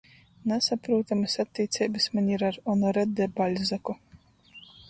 [0.51, 3.99] Nasaprūtamys attīceibys maņ ir ar Onore de Baļzaku.